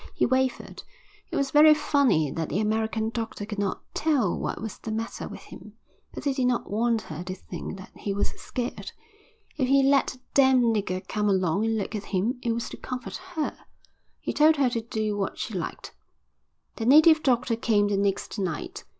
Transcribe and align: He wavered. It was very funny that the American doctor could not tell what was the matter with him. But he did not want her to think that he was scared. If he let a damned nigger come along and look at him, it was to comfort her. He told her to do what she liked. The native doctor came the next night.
He 0.15 0.25
wavered. 0.25 0.81
It 1.29 1.35
was 1.35 1.51
very 1.51 1.75
funny 1.75 2.31
that 2.31 2.49
the 2.49 2.59
American 2.59 3.11
doctor 3.11 3.45
could 3.45 3.59
not 3.59 3.83
tell 3.93 4.35
what 4.35 4.59
was 4.59 4.79
the 4.79 4.91
matter 4.91 5.27
with 5.27 5.41
him. 5.43 5.73
But 6.11 6.23
he 6.23 6.33
did 6.33 6.47
not 6.47 6.71
want 6.71 7.03
her 7.03 7.21
to 7.23 7.35
think 7.35 7.77
that 7.77 7.91
he 7.95 8.11
was 8.11 8.29
scared. 8.29 8.93
If 9.57 9.67
he 9.67 9.83
let 9.83 10.15
a 10.15 10.19
damned 10.33 10.75
nigger 10.75 11.07
come 11.07 11.29
along 11.29 11.65
and 11.65 11.77
look 11.77 11.93
at 11.93 12.05
him, 12.05 12.39
it 12.41 12.51
was 12.51 12.67
to 12.69 12.77
comfort 12.77 13.17
her. 13.35 13.55
He 14.19 14.33
told 14.33 14.55
her 14.55 14.71
to 14.71 14.81
do 14.81 15.15
what 15.17 15.37
she 15.37 15.53
liked. 15.53 15.93
The 16.77 16.87
native 16.87 17.21
doctor 17.21 17.55
came 17.55 17.87
the 17.87 17.95
next 17.95 18.39
night. 18.39 18.83